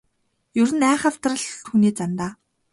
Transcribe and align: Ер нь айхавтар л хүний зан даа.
Ер 0.61 0.69
нь 0.77 0.87
айхавтар 0.91 1.33
л 1.41 1.45
хүний 1.67 1.93
зан 1.97 2.11
даа. 2.19 2.31